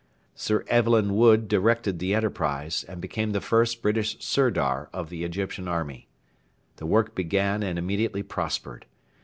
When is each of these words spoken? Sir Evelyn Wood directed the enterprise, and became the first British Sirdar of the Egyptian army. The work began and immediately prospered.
Sir 0.33 0.65
Evelyn 0.67 1.15
Wood 1.15 1.47
directed 1.47 1.99
the 1.99 2.15
enterprise, 2.15 2.83
and 2.85 2.99
became 2.99 3.33
the 3.33 3.39
first 3.39 3.83
British 3.83 4.17
Sirdar 4.17 4.89
of 4.91 5.09
the 5.11 5.23
Egyptian 5.23 5.67
army. 5.67 6.07
The 6.77 6.87
work 6.87 7.13
began 7.13 7.61
and 7.61 7.77
immediately 7.77 8.23
prospered. 8.23 8.87